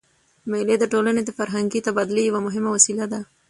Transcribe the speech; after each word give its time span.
مېلې 0.51 0.75
د 0.79 0.85
ټولني 0.93 1.21
د 1.25 1.29
فرهنګي 1.37 1.79
تبادلې 1.87 2.21
یوه 2.29 2.39
مهمه 2.47 2.69
وسیله 2.75 3.05
ده. 3.11 3.19